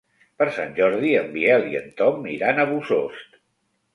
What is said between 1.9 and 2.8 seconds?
Tom iran a